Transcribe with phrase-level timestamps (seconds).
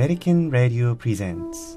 [0.00, 1.76] Vatican Radio presents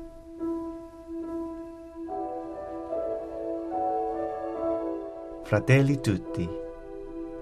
[5.43, 6.47] Fratelli Tutti,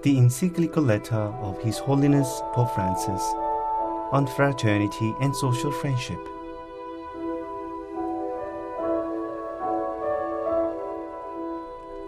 [0.02, 3.22] the encyclical letter of His Holiness Pope Francis
[4.10, 6.18] on fraternity and social friendship.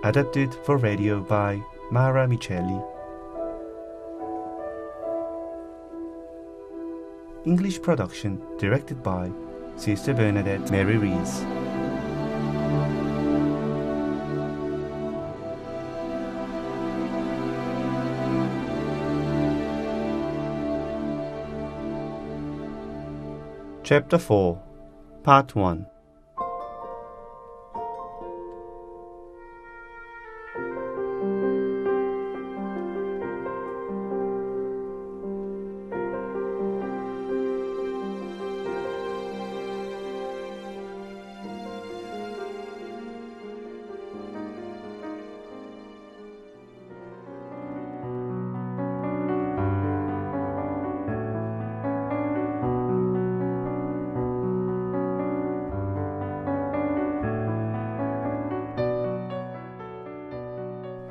[0.03, 1.63] Adapted for radio by
[1.93, 2.94] Mara Micheli.
[7.47, 9.31] English production directed by
[9.77, 11.45] Sister Bernadette Mary Rees.
[23.83, 24.63] Chapter 4
[25.23, 25.87] Part 1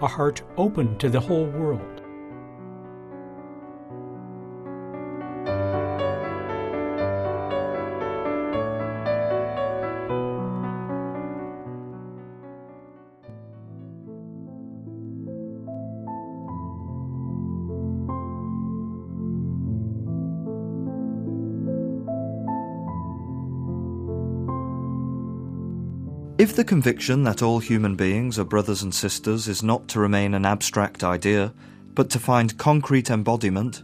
[0.04, 2.03] a heart open to the whole world.
[26.44, 30.34] If the conviction that all human beings are brothers and sisters is not to remain
[30.34, 31.54] an abstract idea,
[31.96, 33.82] but to find concrete embodiment,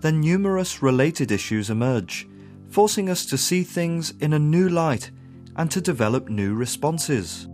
[0.00, 2.28] then numerous related issues emerge,
[2.68, 5.12] forcing us to see things in a new light
[5.54, 7.46] and to develop new responses.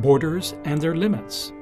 [0.00, 1.52] Borders and their limits.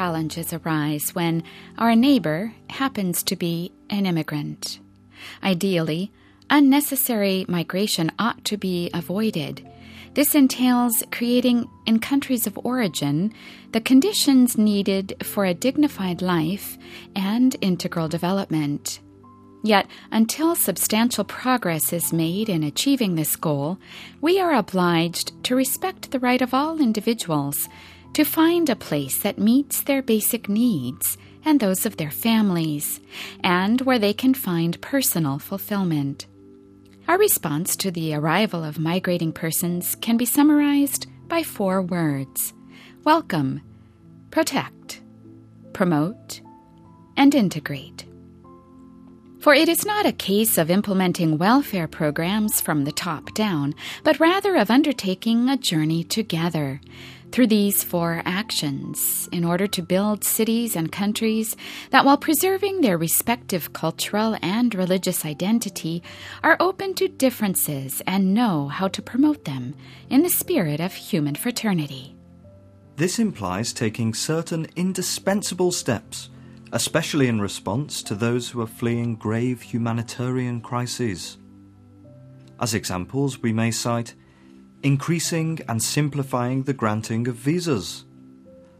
[0.00, 1.42] Challenges arise when
[1.76, 4.80] our neighbor happens to be an immigrant.
[5.42, 6.10] Ideally,
[6.48, 9.62] unnecessary migration ought to be avoided.
[10.14, 13.34] This entails creating in countries of origin
[13.72, 16.78] the conditions needed for a dignified life
[17.14, 19.00] and integral development.
[19.62, 23.76] Yet, until substantial progress is made in achieving this goal,
[24.22, 27.68] we are obliged to respect the right of all individuals
[28.14, 33.00] to find a place that meets their basic needs and those of their families,
[33.42, 36.26] and where they can find personal fulfillment.
[37.08, 42.52] Our response to the arrival of migrating persons can be summarized by four words
[43.04, 43.62] welcome,
[44.30, 45.00] protect,
[45.72, 46.40] promote,
[47.16, 48.04] and integrate.
[49.40, 54.20] For it is not a case of implementing welfare programs from the top down, but
[54.20, 56.80] rather of undertaking a journey together
[57.32, 61.56] through these four actions in order to build cities and countries
[61.90, 66.02] that, while preserving their respective cultural and religious identity,
[66.42, 69.74] are open to differences and know how to promote them
[70.08, 72.16] in the spirit of human fraternity.
[72.96, 76.28] This implies taking certain indispensable steps,
[76.72, 81.38] especially in response to those who are fleeing grave humanitarian crises.
[82.60, 84.14] As examples, we may cite
[84.82, 88.06] increasing and simplifying the granting of visas,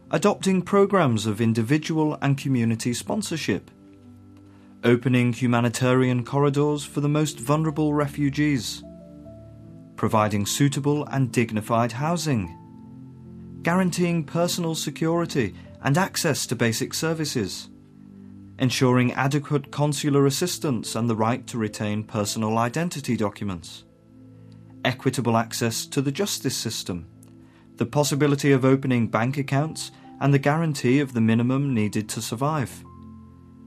[0.09, 3.69] adopting programs of individual and community sponsorship,
[4.83, 8.83] opening humanitarian corridors for the most vulnerable refugees,
[9.95, 12.57] providing suitable and dignified housing,
[13.61, 17.69] guaranteeing personal security and access to basic services,
[18.57, 23.83] ensuring adequate consular assistance and the right to retain personal identity documents
[24.83, 27.07] equitable access to the justice system,
[27.77, 32.83] the possibility of opening bank accounts, and the guarantee of the minimum needed to survive,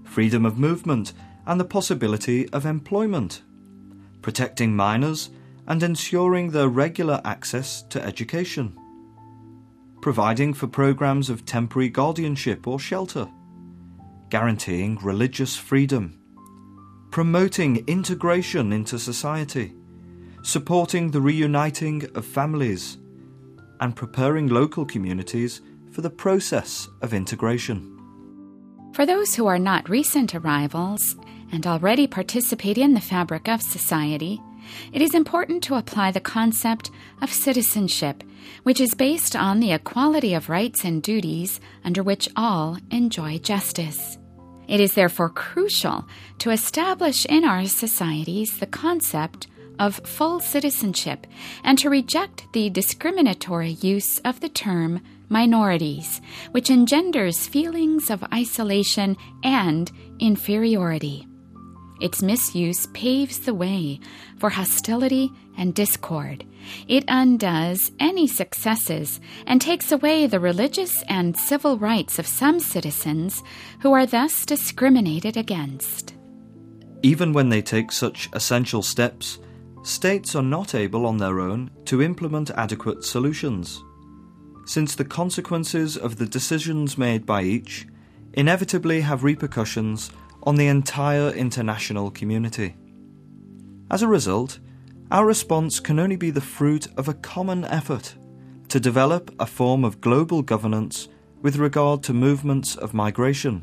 [0.04, 1.12] freedom of movement,
[1.46, 3.42] and the possibility of employment,
[4.22, 5.30] protecting minors,
[5.66, 8.78] and ensuring their regular access to education,
[10.00, 13.28] providing for programs of temporary guardianship or shelter,
[14.28, 16.18] guaranteeing religious freedom,
[17.10, 19.74] promoting integration into society,
[20.44, 22.98] supporting the reuniting of families,
[23.80, 27.90] and preparing local communities for the process of integration.
[28.92, 31.16] For those who are not recent arrivals
[31.50, 34.40] and already participate in the fabric of society,
[34.92, 36.90] it is important to apply the concept
[37.22, 38.22] of citizenship,
[38.64, 44.18] which is based on the equality of rights and duties under which all enjoy justice.
[44.68, 46.06] It is therefore crucial
[46.38, 49.46] to establish in our societies the concept
[49.78, 51.26] of full citizenship
[51.62, 56.20] and to reject the discriminatory use of the term minorities,
[56.52, 61.26] which engenders feelings of isolation and inferiority.
[62.00, 64.00] Its misuse paves the way
[64.38, 66.44] for hostility and discord.
[66.88, 73.42] It undoes any successes and takes away the religious and civil rights of some citizens
[73.80, 76.14] who are thus discriminated against.
[77.02, 79.38] Even when they take such essential steps,
[79.84, 83.84] states are not able on their own to implement adequate solutions,
[84.66, 87.86] since the consequences of the decisions made by each
[88.32, 90.10] inevitably have repercussions
[90.42, 92.74] on the entire international community.
[93.90, 94.58] As a result,
[95.10, 98.14] our response can only be the fruit of a common effort
[98.68, 101.08] to develop a form of global governance
[101.42, 103.62] with regard to movements of migration.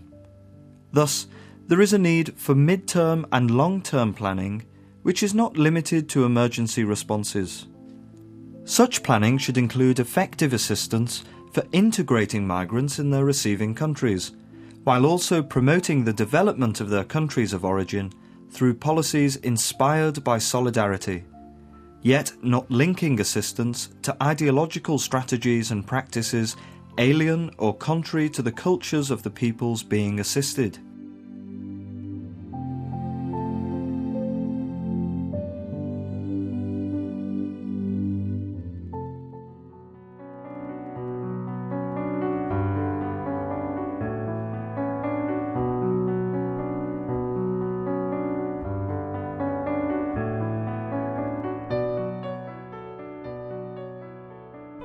[0.91, 1.27] Thus,
[1.67, 4.63] there is a need for mid term and long term planning
[5.03, 7.67] which is not limited to emergency responses.
[8.65, 14.31] Such planning should include effective assistance for integrating migrants in their receiving countries,
[14.83, 18.11] while also promoting the development of their countries of origin
[18.49, 21.23] through policies inspired by solidarity,
[22.01, 26.55] yet not linking assistance to ideological strategies and practices
[26.97, 30.77] alien or contrary to the cultures of the peoples being assisted.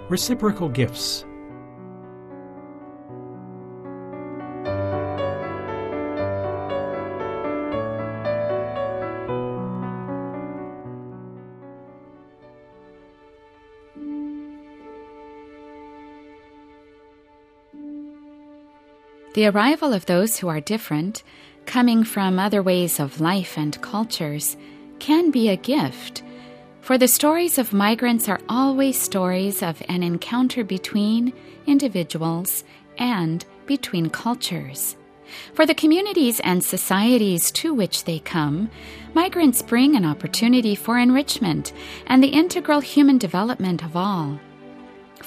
[0.08, 1.24] Reciprocal gifts.
[19.34, 21.22] The arrival of those who are different,
[21.66, 24.56] coming from other ways of life and cultures,
[24.98, 26.22] can be a gift
[26.86, 31.32] for the stories of migrants are always stories of an encounter between
[31.66, 32.62] individuals
[32.96, 34.96] and between cultures.
[35.52, 38.70] For the communities and societies to which they come,
[39.14, 41.72] migrants bring an opportunity for enrichment
[42.06, 44.38] and the integral human development of all.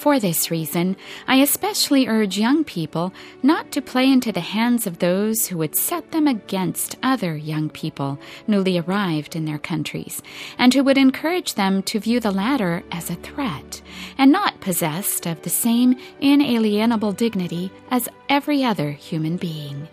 [0.00, 0.96] For this reason,
[1.28, 5.76] I especially urge young people not to play into the hands of those who would
[5.76, 10.22] set them against other young people newly arrived in their countries,
[10.56, 13.82] and who would encourage them to view the latter as a threat,
[14.16, 19.86] and not possessed of the same inalienable dignity as every other human being.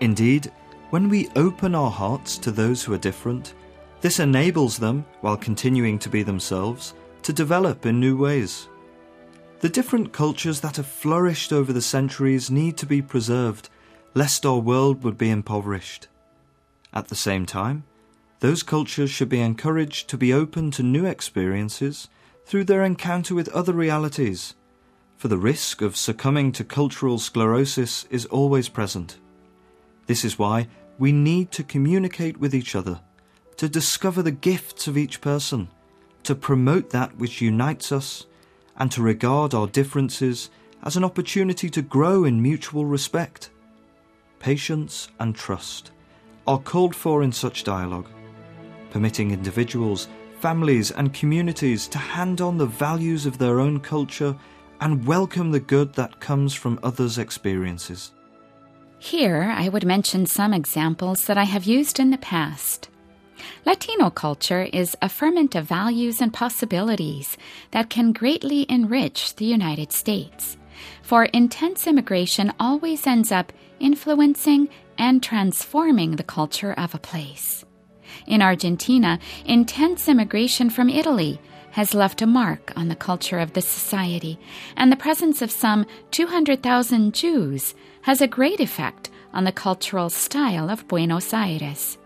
[0.00, 0.52] Indeed,
[0.90, 3.54] when we open our hearts to those who are different,
[4.02, 6.92] this enables them, while continuing to be themselves,
[7.22, 8.68] to develop in new ways.
[9.60, 13.70] The different cultures that have flourished over the centuries need to be preserved,
[14.14, 16.08] lest our world would be impoverished.
[16.92, 17.84] At the same time,
[18.40, 22.08] those cultures should be encouraged to be open to new experiences
[22.44, 24.54] through their encounter with other realities,
[25.16, 29.18] for the risk of succumbing to cultural sclerosis is always present.
[30.06, 33.00] This is why we need to communicate with each other,
[33.56, 35.68] to discover the gifts of each person,
[36.24, 38.26] to promote that which unites us
[38.78, 40.50] and to regard our differences
[40.82, 43.50] as an opportunity to grow in mutual respect.
[44.38, 45.90] Patience and trust
[46.46, 48.08] are called for in such dialogue,
[48.90, 50.08] permitting individuals,
[50.40, 54.36] families, and communities to hand on the values of their own culture
[54.80, 58.12] and welcome the good that comes from others' experiences.
[58.98, 62.88] Here, I would mention some examples that I have used in the past.
[63.64, 67.36] Latino culture is a ferment of values and possibilities
[67.70, 70.56] that can greatly enrich the United States.
[71.02, 77.64] For intense immigration always ends up influencing and transforming the culture of a place.
[78.26, 81.40] In Argentina, intense immigration from Italy
[81.72, 84.38] has left a mark on the culture of the society,
[84.76, 90.70] and the presence of some 200,000 Jews has a great effect on the cultural style
[90.70, 91.98] of Buenos Aires.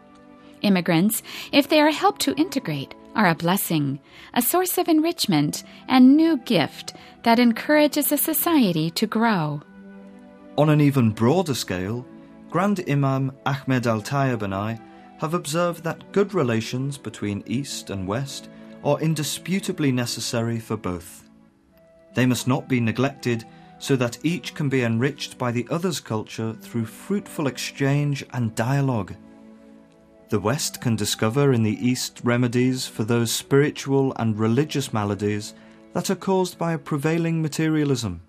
[0.63, 3.99] Immigrants, if they are helped to integrate, are a blessing,
[4.35, 9.63] a source of enrichment, and new gift that encourages a society to grow.
[10.57, 12.07] On an even broader scale,
[12.51, 14.81] Grand Imam Ahmed al Tayyib and I
[15.19, 18.49] have observed that good relations between East and West
[18.83, 21.29] are indisputably necessary for both.
[22.15, 23.45] They must not be neglected
[23.79, 29.15] so that each can be enriched by the other's culture through fruitful exchange and dialogue.
[30.31, 35.55] The West can discover in the East remedies for those spiritual and religious maladies
[35.93, 38.21] that are caused by a prevailing materialism.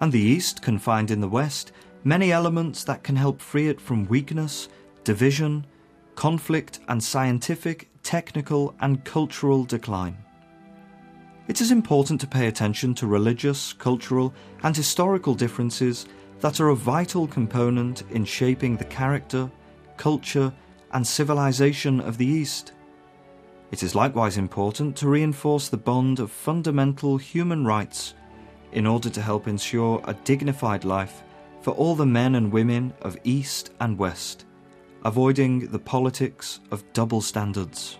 [0.00, 1.72] And the East can find in the West
[2.04, 4.68] many elements that can help free it from weakness,
[5.02, 5.66] division,
[6.14, 10.16] conflict, and scientific, technical, and cultural decline.
[11.48, 14.32] It is important to pay attention to religious, cultural,
[14.62, 16.06] and historical differences
[16.38, 19.50] that are a vital component in shaping the character,
[19.96, 20.52] culture,
[20.92, 22.72] and civilization of the East.
[23.70, 28.14] It is likewise important to reinforce the bond of fundamental human rights
[28.72, 31.22] in order to help ensure a dignified life
[31.62, 34.44] for all the men and women of East and West,
[35.04, 37.98] avoiding the politics of double standards.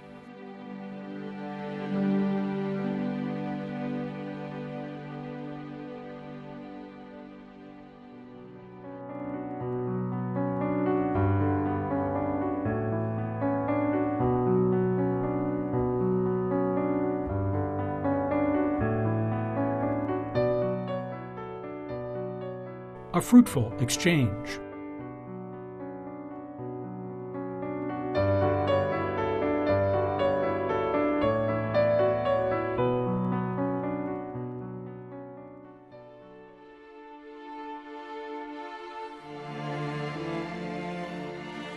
[23.22, 24.58] Fruitful exchange.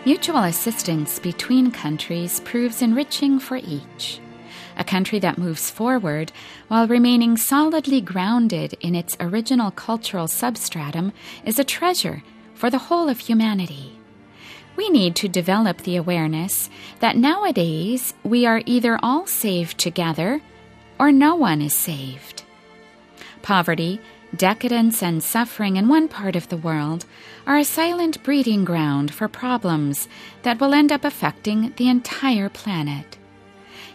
[0.06, 4.20] Mutual assistance between countries proves enriching for each
[4.78, 6.32] a country that moves forward
[6.68, 11.12] while remaining solidly grounded in its original cultural substratum
[11.46, 14.00] is a treasure for the whole of humanity.
[14.76, 20.42] We need to develop the awareness that nowadays we are either all saved together
[21.00, 22.44] or no one is saved.
[23.42, 24.02] Poverty,
[24.36, 27.06] decadence, and suffering in one part of the world
[27.46, 30.08] are a silent breeding ground for problems
[30.44, 33.18] that will end up affecting the entire planet.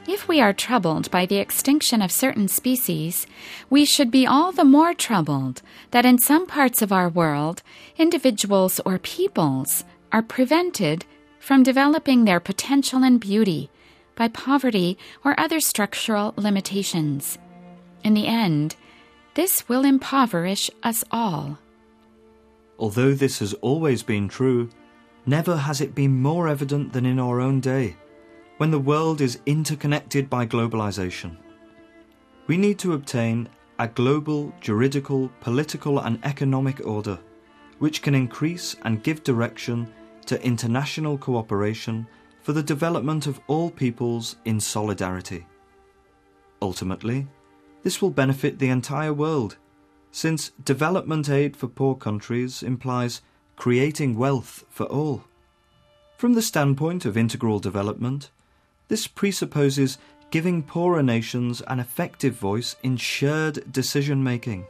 [0.08, 3.26] If we are troubled by the extinction of certain species,
[3.68, 7.62] we should be all the more troubled that in some parts of our world,
[7.98, 11.04] individuals or peoples are prevented
[11.38, 13.70] from developing their potential and beauty
[14.16, 17.38] by poverty or other structural limitations.
[18.02, 18.76] In the end,
[19.34, 21.58] this will impoverish us all.
[22.78, 24.70] Although this has always been true,
[25.26, 27.96] never has it been more evident than in our own day
[28.60, 31.34] when the world is interconnected by globalization.
[32.46, 33.48] We need to obtain
[33.78, 37.18] a global juridical, political, and economic order
[37.78, 39.90] which can increase and give direction
[40.26, 42.06] to international cooperation
[42.42, 45.46] for the development of all peoples in solidarity.
[46.60, 47.28] Ultimately,
[47.82, 49.56] this will benefit the entire world,
[50.12, 53.22] since development aid for poor countries implies
[53.56, 55.24] creating wealth for all.
[56.18, 58.30] From the standpoint of integral development,
[58.90, 59.98] this presupposes
[60.32, 64.66] giving poorer nations an effective voice in shared decision making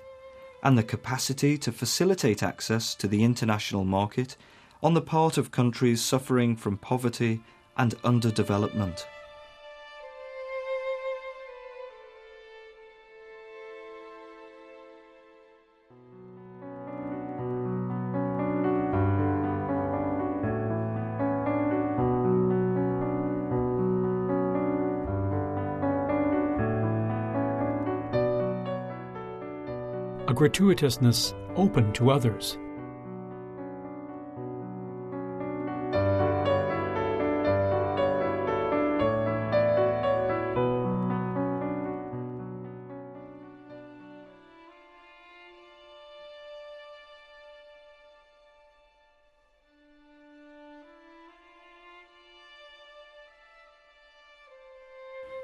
[0.62, 4.36] and the capacity to facilitate access to the international market
[4.82, 7.40] on the part of countries suffering from poverty
[7.78, 9.06] and underdevelopment.
[30.40, 32.56] Gratuitousness open to others.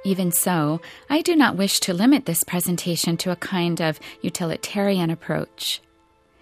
[0.07, 5.11] Even so, I do not wish to limit this presentation to a kind of utilitarian
[5.11, 5.83] approach.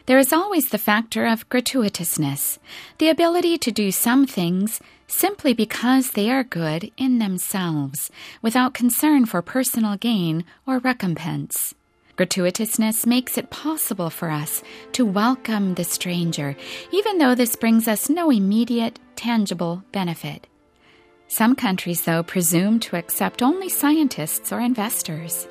[0.05, 2.59] There is always the factor of gratuitousness,
[2.99, 8.11] the ability to do some things simply because they are good in themselves,
[8.43, 11.75] without concern for personal gain or recompense.
[12.19, 16.55] Gratuitousness makes it possible for us to welcome the stranger,
[16.93, 20.47] even though this brings us no immediate, tangible benefit.
[21.29, 25.49] Some countries, though, presume to accept only scientists or investors.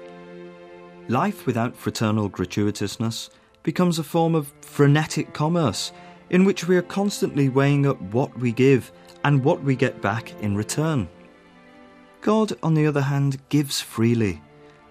[1.10, 3.30] Life without fraternal gratuitousness
[3.64, 5.92] becomes a form of frenetic commerce
[6.30, 8.92] in which we are constantly weighing up what we give
[9.24, 11.08] and what we get back in return.
[12.22, 14.42] God, on the other hand, gives freely,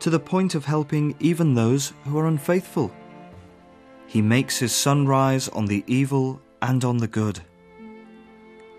[0.00, 2.94] to the point of helping even those who are unfaithful.
[4.06, 7.40] He makes his sun rise on the evil and on the good.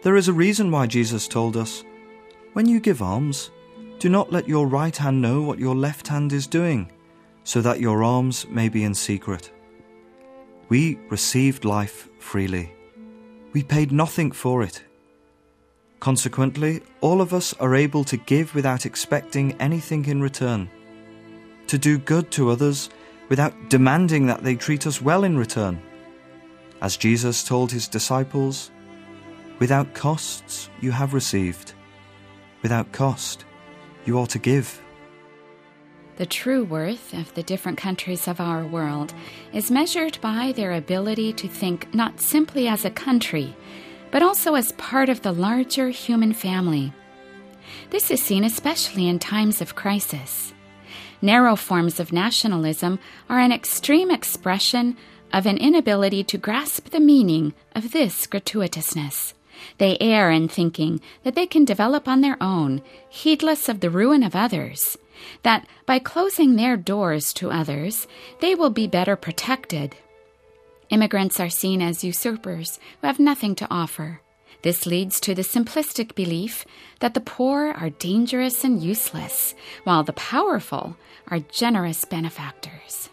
[0.04, 1.84] There is a reason why Jesus told us
[2.54, 3.52] when you give alms,
[4.00, 6.92] do not let your right hand know what your left hand is doing,
[7.44, 9.52] so that your alms may be in secret.
[10.70, 12.74] We received life freely.
[13.54, 14.84] We paid nothing for it.
[16.00, 20.70] Consequently, all of us are able to give without expecting anything in return,
[21.68, 22.90] to do good to others
[23.30, 25.82] without demanding that they treat us well in return.
[26.82, 28.70] As Jesus told his disciples,
[29.60, 31.74] without costs you have received
[32.64, 33.46] without cost.
[34.06, 34.82] You ought to give.
[36.16, 39.14] The true worth of the different countries of our world
[39.52, 43.56] is measured by their ability to think not simply as a country,
[44.12, 46.94] but also as part of the larger human family.
[47.90, 50.54] This is seen especially in times of crisis.
[51.22, 54.98] Narrow forms of nationalism are an extreme expression
[55.32, 59.34] of an inability to grasp the meaning of this gratuitousness.
[59.78, 64.24] They err in thinking that they can develop on their own, heedless of the ruin
[64.24, 64.98] of others,
[65.44, 68.08] that by closing their doors to others,
[68.40, 69.96] they will be better protected.
[70.90, 74.22] Immigrants are seen as usurpers who have nothing to offer.
[74.62, 76.66] This leads to the simplistic belief
[77.00, 80.96] that the poor are dangerous and useless, while the powerful
[81.28, 83.10] are generous benefactors.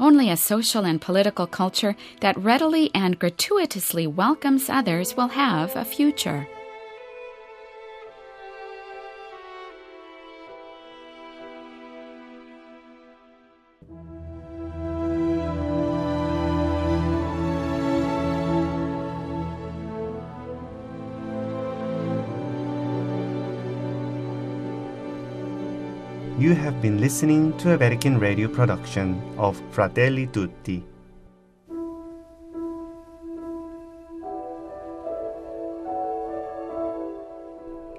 [0.00, 5.84] Only a social and political culture that readily and gratuitously welcomes others will have a
[5.84, 6.46] future.
[26.38, 30.84] You have been listening to a Vatican radio production of Fratelli Tutti.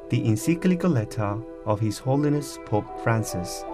[0.09, 3.65] The encyclical letter of His Holiness Pope Francis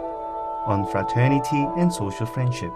[0.66, 2.74] on fraternity and social friendship.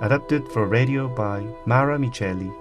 [0.00, 2.54] Adapted for radio by Mara Micheli.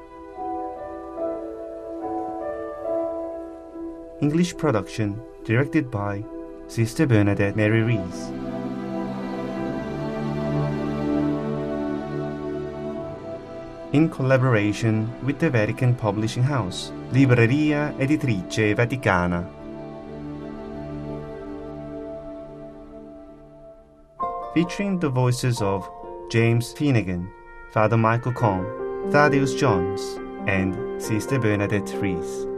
[4.19, 6.23] English production directed by
[6.67, 8.31] Sister Bernadette Mary Rees.
[13.93, 19.45] In collaboration with the Vatican Publishing House, Libreria Editrice Vaticana.
[24.55, 25.87] Featuring the voices of
[26.31, 27.31] James Finnegan,
[27.71, 28.65] Father Michael Kong,
[29.11, 30.01] Thaddeus Jones,
[30.47, 32.56] and Sister Bernadette Rees.